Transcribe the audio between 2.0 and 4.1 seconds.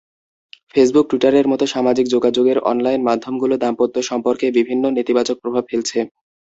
যোগাযোগের অনলাইন মাধ্যমগুলো দাম্পত্য